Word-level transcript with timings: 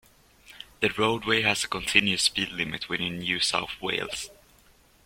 The 0.79 0.89
roadway 0.97 1.43
has 1.43 1.63
a 1.63 1.67
continuous 1.67 2.23
speed 2.23 2.49
limit 2.49 2.89
within 2.89 3.19
New 3.19 3.39
South 3.39 3.79
Wales. 3.79 4.31